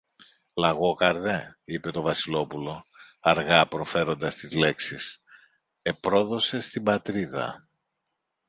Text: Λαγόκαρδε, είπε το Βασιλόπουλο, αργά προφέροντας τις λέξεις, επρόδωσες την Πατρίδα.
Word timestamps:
Λαγόκαρδε, 0.53 1.57
είπε 1.63 1.91
το 1.91 2.01
Βασιλόπουλο, 2.01 2.85
αργά 3.19 3.67
προφέροντας 3.67 4.35
τις 4.35 4.53
λέξεις, 4.53 5.21
επρόδωσες 5.81 6.69
την 6.69 6.83
Πατρίδα. 6.83 7.67